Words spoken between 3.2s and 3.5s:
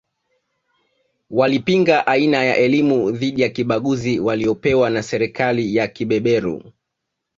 ya